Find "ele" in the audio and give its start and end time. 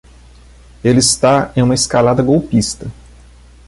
0.83-0.97